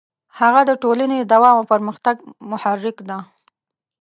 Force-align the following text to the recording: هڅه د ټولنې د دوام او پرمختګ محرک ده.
هڅه 0.37 0.61
د 0.69 0.71
ټولنې 0.83 1.17
د 1.19 1.25
دوام 1.33 1.55
او 1.59 1.69
پرمختګ 1.73 2.15
محرک 2.51 2.97
ده. 3.09 3.17